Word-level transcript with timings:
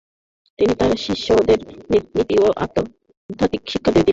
তিনি 0.59 0.73
তার 0.79 0.91
শিষ্যদের 1.05 1.59
নীতি 2.15 2.35
ও 2.39 2.47
আধ্যাত্মিক 2.63 3.63
শিক্ষা 3.71 3.91
দিতেন। 3.91 4.09